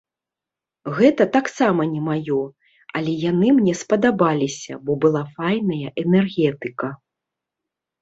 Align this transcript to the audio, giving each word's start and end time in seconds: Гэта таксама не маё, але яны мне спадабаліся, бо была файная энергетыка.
Гэта 0.99 1.27
таксама 1.35 1.81
не 1.91 2.01
маё, 2.07 2.39
але 3.01 3.11
яны 3.29 3.53
мне 3.59 3.73
спадабаліся, 3.85 4.73
бо 4.89 4.99
была 5.07 5.23
файная 5.39 5.89
энергетыка. 6.07 6.87